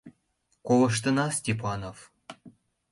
[0.67, 1.97] —Колыштына, Степанов.